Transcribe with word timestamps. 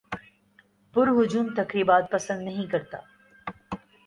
پر 0.93 1.07
ہجوم 1.17 1.47
تقریبات 1.55 2.11
پسند 2.11 2.41
نہیں 2.41 2.67
کرتا 2.71 2.97